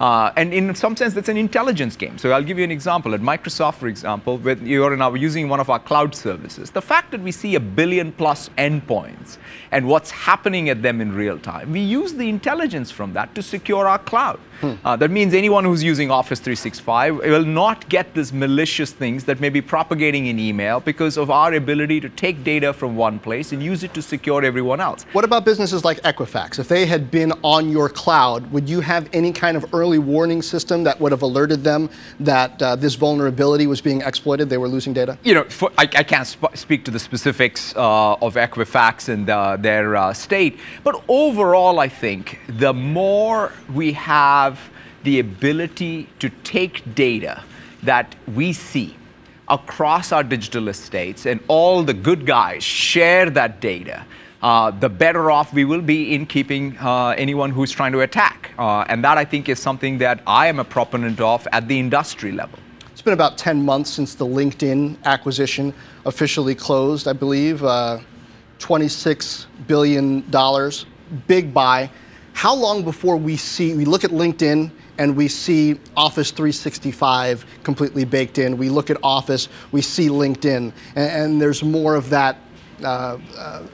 [0.02, 2.18] Uh, and in some sense, that's an intelligence game.
[2.18, 3.14] So I'll give you an example.
[3.14, 7.12] At Microsoft, for example, with you're now using one of our cloud services, the fact
[7.12, 9.38] that we see a billion plus endpoints
[9.70, 13.44] and what's happening at them in real time, we use the intelligence from that to
[13.44, 14.40] secure our cloud.
[14.62, 14.74] Hmm.
[14.84, 19.40] Uh, that means anyone who's using Office 365 will not get these malicious things that
[19.40, 23.50] may be propagating in email because of our ability to take data from one place
[23.50, 25.04] and use it to secure everyone else.
[25.12, 26.60] What about businesses like Equifax?
[26.60, 30.42] If they had been on your cloud, would you have any kind of early warning
[30.42, 34.68] system that would have alerted them that uh, this vulnerability was being exploited, they were
[34.68, 35.18] losing data?
[35.22, 39.28] You know, for, I, I, can't sp- speak to the specifics uh, of Equifax and
[39.28, 44.58] uh, their uh, state, but overall, I think the more we have
[45.02, 47.42] the ability to take data
[47.82, 48.96] that we see
[49.48, 54.04] across our digital estates and all the good guys share that data,
[54.42, 58.50] uh, the better off we will be in keeping uh, anyone who's trying to attack.
[58.58, 61.78] Uh, and that I think is something that I am a proponent of at the
[61.78, 62.58] industry level.
[62.90, 65.72] It's been about 10 months since the LinkedIn acquisition
[66.04, 67.64] officially closed, I believe.
[67.64, 68.00] Uh,
[68.58, 70.20] $26 billion,
[71.26, 71.90] big buy
[72.32, 78.04] how long before we see, we look at LinkedIn and we see Office 365 completely
[78.04, 78.56] baked in.
[78.56, 82.38] We look at Office, we see LinkedIn, and, and there's more of that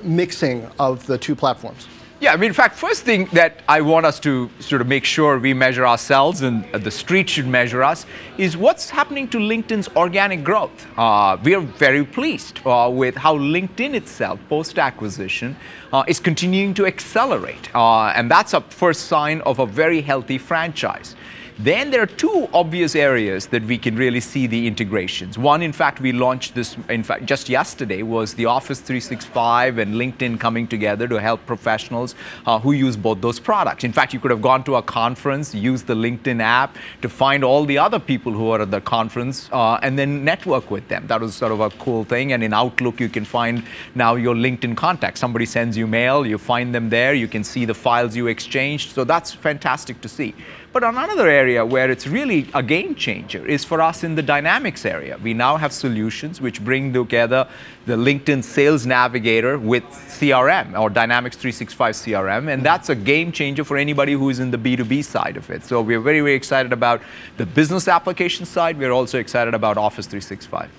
[0.03, 1.89] mixing of the two platforms.
[2.21, 5.05] Yeah, I mean, in fact, first thing that I want us to sort of make
[5.05, 8.07] sure we measure ourselves and the street should measure us
[8.39, 10.85] is what's happening to LinkedIn's organic growth.
[10.99, 15.55] Uh, we are very pleased uh, with how LinkedIn itself, post acquisition,
[15.93, 17.73] uh, is continuing to accelerate.
[17.73, 21.15] Uh, and that's a first sign of a very healthy franchise.
[21.61, 25.37] Then there are two obvious areas that we can really see the integrations.
[25.37, 29.97] One, in fact, we launched this, in fact, just yesterday was the Office 365 and
[29.97, 32.15] LinkedIn coming together to help professionals
[32.47, 33.83] uh, who use both those products.
[33.83, 37.43] In fact, you could have gone to a conference, used the LinkedIn app to find
[37.43, 41.09] all the other people who are at the conference uh, and then network with them.
[41.09, 42.35] That was sort of a cool thing.
[42.35, 43.65] And in Outlook, you can find
[43.97, 45.19] now your LinkedIn contacts.
[45.19, 48.93] Somebody sends you mail, you find them there, you can see the files you exchanged.
[48.93, 50.37] So that's fantastic to see.
[50.79, 54.85] But another area where it's really a game changer is for us in the dynamics
[54.87, 55.19] area.
[55.21, 57.49] We now have solutions which bring together
[57.87, 62.63] the LinkedIn Sales Navigator with CRM or Dynamics 365 CRM, and mm-hmm.
[62.63, 65.65] that's a game changer for anybody who is in the B2B side of it.
[65.65, 67.03] So we're very, very excited about
[67.39, 68.79] the business application side.
[68.79, 70.71] We're also excited about Office 365.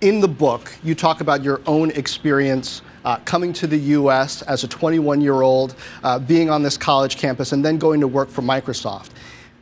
[0.00, 4.64] In the book, you talk about your own experience uh, coming to the US as
[4.64, 8.28] a 21 year old, uh, being on this college campus, and then going to work
[8.28, 9.10] for Microsoft.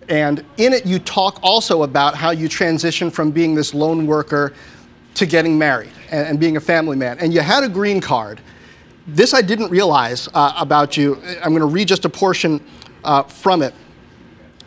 [0.09, 4.53] And in it, you talk also about how you transitioned from being this lone worker
[5.15, 7.19] to getting married and, and being a family man.
[7.19, 8.41] And you had a green card.
[9.07, 11.21] This I didn't realize uh, about you.
[11.43, 12.65] I'm going to read just a portion
[13.05, 13.75] uh, from it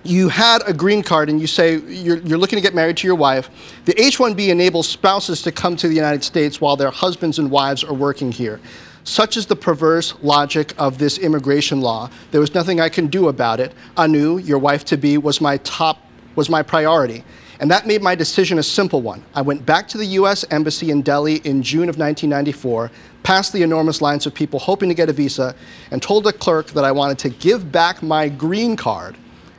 [0.08, 3.08] you had a green card and you say you're, you're, looking to get married to
[3.08, 3.50] your wife,
[3.86, 7.52] the H 1B enables spouses to come to the United States while their husbands and
[7.52, 8.60] wives are working here.
[9.04, 12.10] Such is the perverse logic of this immigration law.
[12.32, 13.74] There was nothing I can do about it.
[13.96, 16.00] Anu, your wife to be, was my top,
[16.36, 17.24] was my priority.
[17.60, 19.24] And that made my decision a simple one.
[19.34, 22.92] I went back to the US Embassy in Delhi in June of 1994,
[23.24, 25.56] past the enormous lines of people hoping to get a visa,
[25.92, 29.18] and told the clerk that I wanted to give back my green card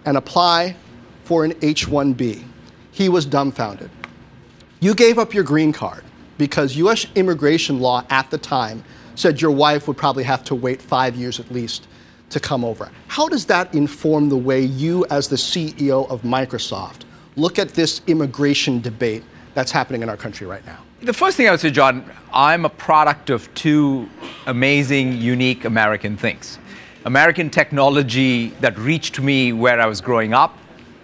[0.08, 0.74] and apply
[1.24, 2.42] for an H 1B.
[2.92, 3.90] He was dumbfounded.
[4.80, 6.02] You gave up your green card
[6.38, 8.82] because US immigration law at the time
[9.16, 11.88] said your wife would probably have to wait five years at least
[12.30, 12.90] to come over.
[13.08, 17.02] How does that inform the way you, as the CEO of Microsoft,
[17.36, 20.78] look at this immigration debate that's happening in our country right now?
[21.02, 24.08] The first thing I would say, Jon, I'm a product of two
[24.46, 26.58] amazing, unique American things.
[27.04, 30.58] American technology that reached me where I was growing up,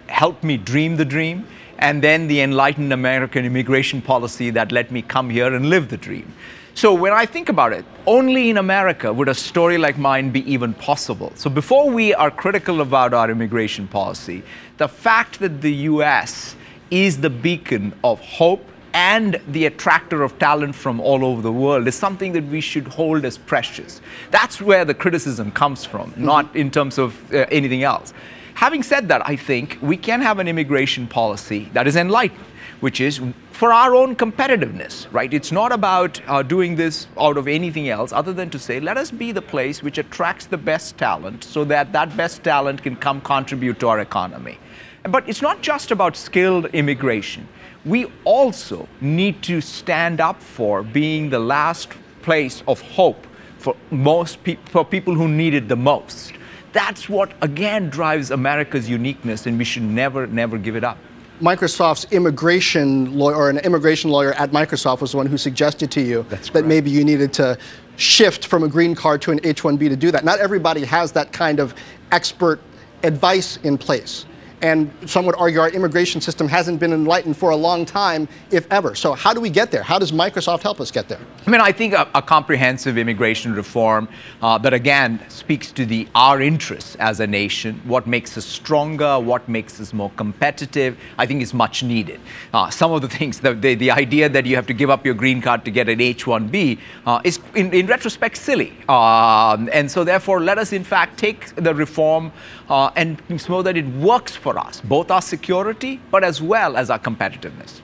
[0.07, 1.47] helped me dream the dream,
[1.79, 5.97] and then the enlightened American immigration policy that let me come here and live the
[5.97, 6.33] dream.
[6.73, 10.41] So when I think about it, only in America would a story like mine be
[10.51, 11.31] even possible.
[11.35, 14.43] So before we are critical about our immigration policy,
[14.77, 16.57] the fact that the US
[16.91, 21.85] is the beacon of hope and the attractor of talent from all over the world
[21.85, 23.99] is something that we should hold as precious.
[24.31, 26.25] That's where the criticism comes from, mm-hmm.
[26.25, 28.13] not in terms of uh, anything else.
[28.53, 32.45] Having said that, I think we can have an immigration policy that is enlightened
[32.81, 35.33] which is for our own competitiveness, right?
[35.33, 38.97] It's not about uh, doing this out of anything else other than to say, let
[38.97, 42.95] us be the place which attracts the best talent so that that best talent can
[42.95, 44.59] come contribute to our economy.
[45.03, 47.47] But it's not just about skilled immigration.
[47.85, 51.89] We also need to stand up for being the last
[52.23, 53.27] place of hope
[53.59, 56.33] for most pe- for people who need it the most.
[56.73, 60.97] That's what again drives America's uniqueness, and we should never, never give it up.
[61.41, 66.01] Microsoft's immigration lawyer, or an immigration lawyer at Microsoft, was the one who suggested to
[66.01, 67.57] you That's that maybe you needed to
[67.97, 70.23] shift from a green card to an H 1B to do that.
[70.23, 71.75] Not everybody has that kind of
[72.11, 72.61] expert
[73.03, 74.25] advice in place.
[74.61, 78.71] And some would argue our immigration system hasn't been enlightened for a long time, if
[78.71, 78.95] ever.
[78.95, 79.83] So, how do we get there?
[79.83, 81.19] How does Microsoft help us get there?
[81.45, 84.07] I mean, I think a, a comprehensive immigration reform
[84.41, 89.19] uh, that, again, speaks to the our interests as a nation, what makes us stronger,
[89.19, 92.19] what makes us more competitive, I think is much needed.
[92.53, 95.05] Uh, some of the things, the, the, the, idea that you have to give up
[95.05, 98.73] your green card to get an H 1B uh, is, in, in, retrospect, silly.
[98.89, 102.31] Um, and so, therefore, let us, in fact, take the reform
[102.69, 106.89] uh, and so that it works for us, both our security, but as well as
[106.89, 107.81] our competitiveness.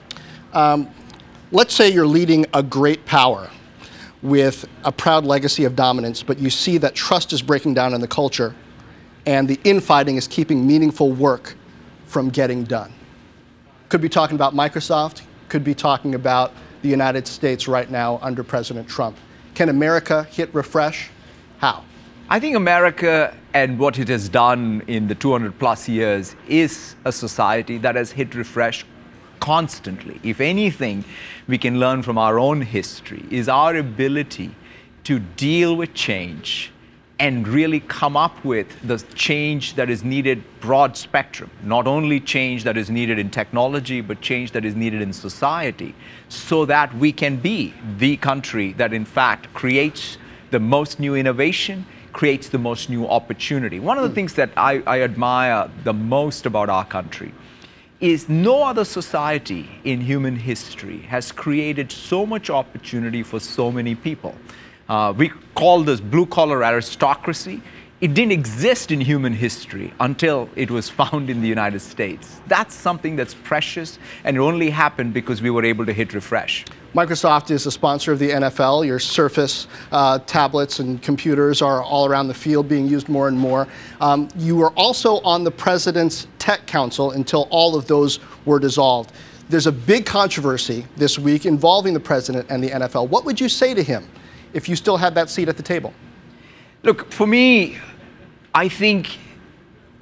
[0.52, 0.88] Um,
[1.50, 3.50] let's say you're leading a great power
[4.22, 8.00] with a proud legacy of dominance, but you see that trust is breaking down in
[8.00, 8.54] the culture
[9.26, 11.56] and the infighting is keeping meaningful work
[12.06, 12.92] from getting done.
[13.88, 18.42] Could be talking about Microsoft, could be talking about the United States right now under
[18.42, 19.16] President Trump.
[19.54, 21.10] Can America hit refresh?
[21.58, 21.84] How?
[22.28, 27.12] I think America and what it has done in the 200 plus years is a
[27.12, 28.84] society that has hit refresh
[29.40, 30.20] constantly.
[30.22, 31.04] If anything,
[31.48, 34.54] we can learn from our own history is our ability
[35.04, 36.70] to deal with change
[37.18, 42.64] and really come up with the change that is needed broad spectrum not only change
[42.64, 45.94] that is needed in technology but change that is needed in society
[46.28, 50.16] so that we can be the country that in fact creates
[50.50, 53.80] the most new innovation creates the most new opportunity.
[53.80, 57.32] One of the things that I, I admire the most about our country
[58.00, 63.94] is no other society in human history has created so much opportunity for so many
[63.94, 64.34] people.
[64.88, 67.62] Uh, we call this blue collar aristocracy.
[68.00, 72.40] It didn't exist in human history until it was found in the United States.
[72.48, 76.64] That's something that's precious, and it only happened because we were able to hit refresh.
[76.94, 78.86] Microsoft is a sponsor of the NFL.
[78.86, 83.38] Your Surface uh, tablets and computers are all around the field being used more and
[83.38, 83.66] more.
[84.02, 89.12] Um, you were also on the President's Tech Council until all of those were dissolved.
[89.48, 93.08] There's a big controversy this week involving the President and the NFL.
[93.08, 94.06] What would you say to him
[94.52, 95.94] if you still had that seat at the table?
[96.82, 97.78] Look, for me,
[98.54, 99.18] I think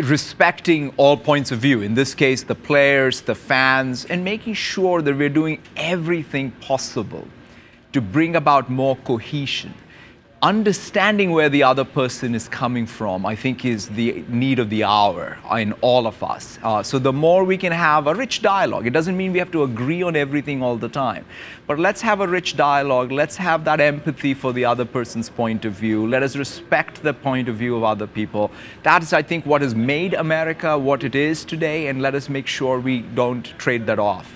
[0.03, 5.03] respecting all points of view, in this case, the players, the fans, and making sure
[5.03, 7.27] that we're doing everything possible
[7.93, 9.75] to bring about more cohesion
[10.43, 14.85] understanding where the other person is coming from, I think, is the need of the
[14.85, 16.59] hour in all of us.
[16.63, 19.51] Uh, so, the more we can have a rich dialogue, it doesn't mean we have
[19.53, 21.27] to agree on everything all the time,
[21.67, 23.13] but let's have a rich dialogue.
[23.13, 26.07] Let's have that empathy for the other person's point of view.
[26.07, 28.51] Let us respect the point of view of other people.
[28.83, 32.31] That is, I think, what has made America what it is today, and let us
[32.31, 34.33] make sure we don't trade that off.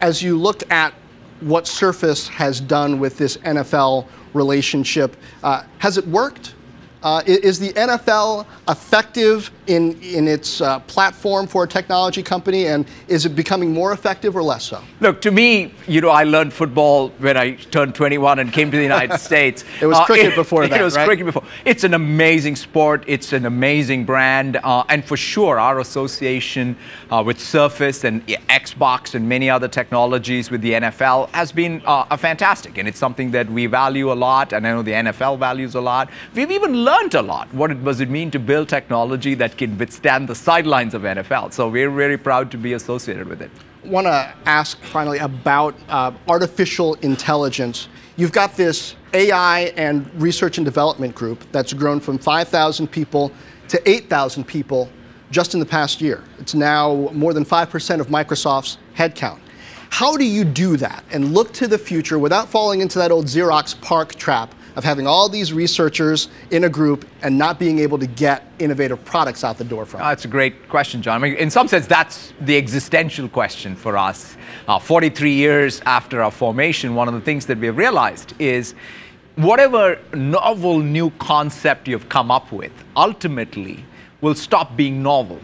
[0.00, 0.92] As you look at
[1.40, 5.16] what Surface has done with this NFL relationship.
[5.42, 6.54] Uh, has it worked?
[7.02, 12.66] Uh, is the NFL effective in, in its uh, platform for a technology company?
[12.66, 14.82] And is it becoming more effective or less so?
[15.00, 18.76] Look, to me, you know, I learned football when I turned 21 and came to
[18.76, 19.64] the United States.
[19.80, 21.06] it was uh, cricket it, before that, It was right?
[21.06, 21.44] cricket before.
[21.64, 23.04] It's an amazing sport.
[23.06, 24.56] It's an amazing brand.
[24.62, 26.76] Uh, and for sure, our association
[27.10, 32.16] uh, with Surface and Xbox and many other technologies with the NFL has been uh,
[32.16, 32.78] fantastic.
[32.78, 34.52] And it's something that we value a lot.
[34.52, 36.10] And I know the NFL values a lot.
[36.34, 37.52] We've even learned a lot.
[37.54, 41.52] What does it mean to build technology that can withstand the sidelines of NFL.
[41.52, 43.50] So we're very proud to be associated with it.
[43.84, 47.88] Want to ask finally about uh, artificial intelligence.
[48.16, 53.30] You've got this AI and research and development group that's grown from 5,000 people
[53.68, 54.88] to 8,000 people
[55.30, 56.22] just in the past year.
[56.38, 59.40] It's now more than 5% of Microsoft's headcount.
[59.90, 63.26] How do you do that and look to the future without falling into that old
[63.26, 67.98] Xerox PARC trap of having all these researchers in a group and not being able
[67.98, 70.00] to get innovative products out the door from?
[70.00, 71.22] Oh, that's a great question, Jon.
[71.22, 74.36] I mean, in some sense, that's the existential question for us.
[74.66, 78.74] Uh, 43 years after our formation, one of the things that we've realized is
[79.36, 83.84] whatever novel new concept you've come up with ultimately
[84.20, 85.40] will stop being novel.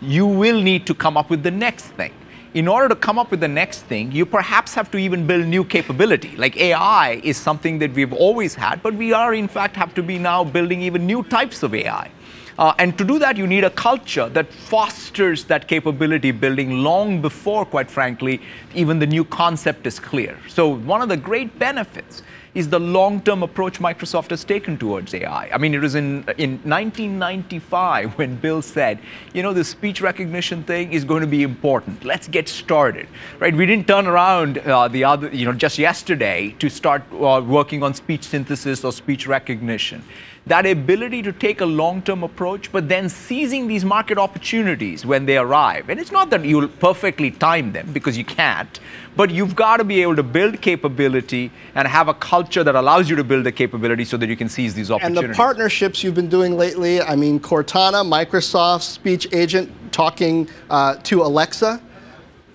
[0.00, 2.12] You will need to come up with the next thing
[2.54, 5.46] in order to come up with the next thing, you perhaps have to even build
[5.46, 6.36] new capability.
[6.36, 10.02] Like AI is something that we've always had, but we are in fact have to
[10.02, 12.10] be now building even new types of AI.
[12.58, 17.22] Uh, and to do that, you need a culture that fosters that capability building long
[17.22, 18.40] before, quite frankly,
[18.74, 20.36] even the new concept is clear.
[20.46, 22.22] So, one of the great benefits
[22.54, 25.48] is the long-term approach Microsoft has taken towards AI.
[25.50, 28.98] I mean, it was in, in 1995 when Bill said,
[29.32, 32.04] you know, the speech recognition thing is going to be important.
[32.04, 33.06] Let's get started,
[33.38, 33.54] right?
[33.54, 37.82] We didn't turn around uh, the other, you know, just yesterday to start uh, working
[37.82, 40.02] on speech synthesis or speech recognition
[40.46, 45.26] that ability to take a long term approach, but then seizing these market opportunities when
[45.26, 45.88] they arrive.
[45.88, 48.80] And it's not that you'll perfectly time them because you can't,
[49.16, 53.10] but you've got to be able to build capability and have a culture that allows
[53.10, 55.24] you to build the capability so that you can seize these opportunities.
[55.24, 60.96] And the partnerships you've been doing lately, I mean, Cortana, Microsoft Speech Agent talking uh,
[61.04, 61.80] to Alexa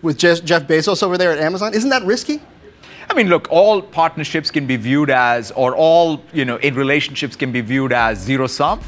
[0.01, 2.41] with Jeff Bezos over there at Amazon, isn't that risky?
[3.10, 7.36] I mean, look, all partnerships can be viewed as, or all, you know, in relationships
[7.36, 8.82] can be viewed as zero sum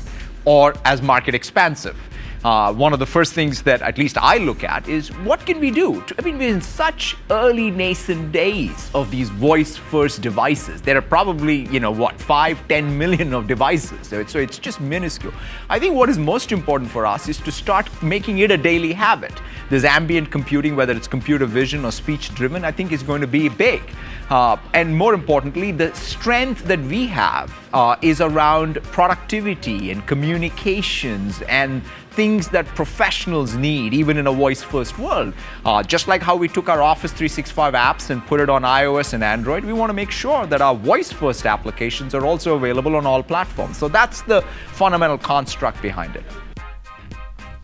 [0.45, 1.97] or as market expansive
[2.43, 5.59] uh, one of the first things that at least I look at is what can
[5.59, 6.01] we do?
[6.01, 10.81] To, I mean, we're in such early nascent days of these voice-first devices.
[10.81, 14.07] There are probably, you know, what, five, ten million of devices.
[14.07, 15.33] So it's, so it's just minuscule.
[15.69, 18.93] I think what is most important for us is to start making it a daily
[18.93, 19.33] habit.
[19.69, 23.49] This ambient computing, whether it's computer vision or speech-driven, I think is going to be
[23.49, 23.81] big.
[24.29, 31.41] Uh, and more importantly, the strength that we have uh, is around productivity and communications
[31.43, 31.81] and
[32.17, 35.35] things that professionals need, even in a voice first world.
[35.63, 39.13] Uh, just like how we took our Office 365 apps and put it on iOS
[39.13, 42.95] and Android, we want to make sure that our voice first applications are also available
[42.95, 43.77] on all platforms.
[43.77, 44.41] So that's the
[44.73, 46.23] fundamental construct behind it.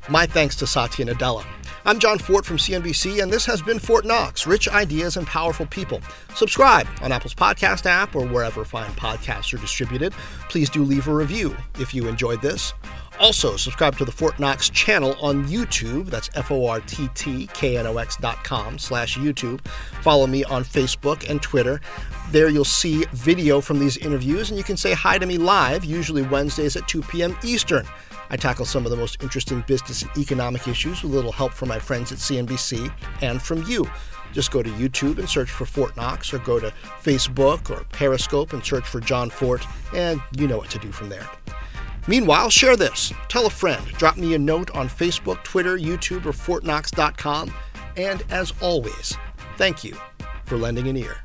[0.08, 1.43] My thanks to Satya Nadella.
[1.86, 5.66] I'm Jon Fortt from CNBC, and this has been Fortt Knox Rich Ideas and Powerful
[5.66, 5.99] People.
[6.36, 10.14] Subscribe on Apple's podcast app or wherever fine podcasts are distributed.
[10.47, 12.74] Please do leave a review if you enjoyed this.
[13.20, 16.07] Also, subscribe to the Fortt Knox channel on YouTube.
[16.07, 19.66] That's F-O-R-T-T-K-N-O-X dot com slash YouTube.
[20.01, 21.80] Follow me on Facebook and Twitter.
[22.32, 25.86] There you'll see video from these interviews, and you can say hi to me live,
[25.86, 27.38] usually Wednesdays at 2 p.m.
[27.43, 27.86] Eastern.
[28.30, 31.53] I tackle some of the most interesting business and economic issues with a little help
[31.53, 32.91] from my friends at CNBC
[33.22, 33.88] and from you.
[34.34, 38.53] Just go to YouTube and search for Fortt Knox, or go to Facebook or Periscope
[38.53, 41.30] and search for Jon Fortt, and you know what to do from there.
[42.08, 43.14] Meanwhile, share this.
[43.30, 43.86] Tell a friend.
[43.86, 47.54] Drop me a note on Facebook, Twitter, YouTube, or ForttKnox.com.
[47.97, 49.18] And as always,
[49.58, 49.97] thank you
[50.45, 51.18] for lending an ear.